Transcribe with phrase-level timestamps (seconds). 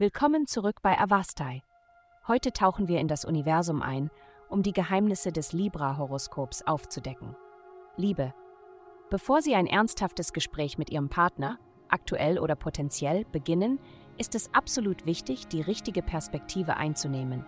[0.00, 1.62] Willkommen zurück bei Avastai.
[2.26, 4.10] Heute tauchen wir in das Universum ein,
[4.48, 7.36] um die Geheimnisse des Libra-Horoskops aufzudecken.
[7.96, 8.32] Liebe.
[9.10, 11.58] Bevor Sie ein ernsthaftes Gespräch mit Ihrem Partner,
[11.90, 13.78] aktuell oder potenziell, beginnen,
[14.16, 17.44] ist es absolut wichtig, die richtige Perspektive einzunehmen.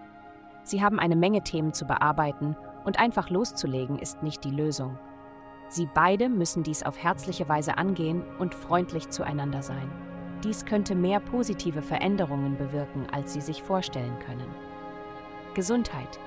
[0.63, 2.55] Sie haben eine Menge Themen zu bearbeiten
[2.85, 4.99] und einfach loszulegen ist nicht die Lösung.
[5.69, 9.91] Sie beide müssen dies auf herzliche Weise angehen und freundlich zueinander sein.
[10.45, 14.49] Dies könnte mehr positive Veränderungen bewirken, als Sie sich vorstellen können.
[15.55, 16.19] Gesundheit.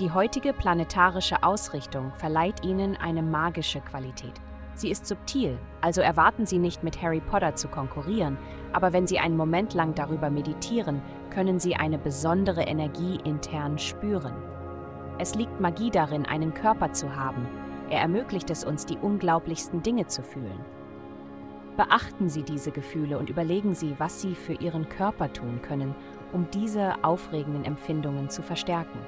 [0.00, 4.34] Die heutige planetarische Ausrichtung verleiht Ihnen eine magische Qualität.
[4.74, 8.38] Sie ist subtil, also erwarten Sie nicht mit Harry Potter zu konkurrieren,
[8.72, 14.34] aber wenn Sie einen Moment lang darüber meditieren, können Sie eine besondere Energie intern spüren.
[15.18, 17.48] Es liegt Magie darin, einen Körper zu haben.
[17.90, 20.77] Er ermöglicht es uns, die unglaublichsten Dinge zu fühlen.
[21.78, 25.94] Beachten Sie diese Gefühle und überlegen Sie, was Sie für Ihren Körper tun können,
[26.32, 28.98] um diese aufregenden Empfindungen zu verstärken.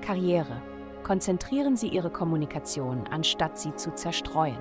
[0.00, 0.62] Karriere.
[1.02, 4.60] Konzentrieren Sie Ihre Kommunikation, anstatt sie zu zerstreuen.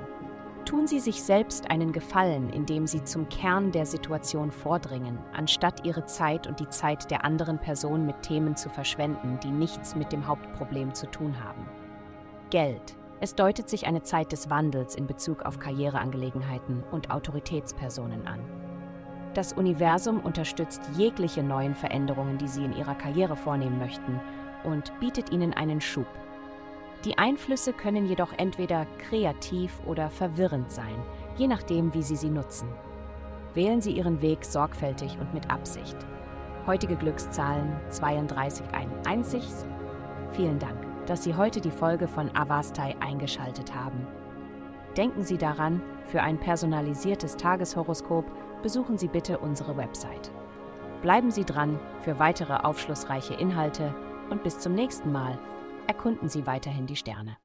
[0.65, 6.07] Tun Sie sich selbst einen Gefallen, indem Sie zum Kern der Situation vordringen, anstatt Ihre
[6.07, 10.25] Zeit und die Zeit der anderen Person mit Themen zu verschwenden, die nichts mit dem
[10.25, 11.67] Hauptproblem zu tun haben.
[12.49, 12.96] Geld.
[13.19, 18.39] Es deutet sich eine Zeit des Wandels in Bezug auf Karriereangelegenheiten und Autoritätspersonen an.
[19.33, 24.19] Das Universum unterstützt jegliche neuen Veränderungen, die Sie in Ihrer Karriere vornehmen möchten
[24.63, 26.07] und bietet Ihnen einen Schub.
[27.05, 30.95] Die Einflüsse können jedoch entweder kreativ oder verwirrend sein,
[31.37, 32.67] je nachdem, wie Sie sie nutzen.
[33.53, 35.97] Wählen Sie Ihren Weg sorgfältig und mit Absicht.
[36.65, 39.43] Heutige Glückszahlen 3291.
[40.33, 44.05] Vielen Dank dass Sie heute die Folge von Avastai eingeschaltet haben.
[44.95, 48.25] Denken Sie daran, für ein personalisiertes Tageshoroskop
[48.61, 50.31] besuchen Sie bitte unsere Website.
[51.01, 53.93] Bleiben Sie dran für weitere aufschlussreiche Inhalte
[54.29, 55.39] und bis zum nächsten Mal
[55.87, 57.35] erkunden Sie weiterhin die Sterne.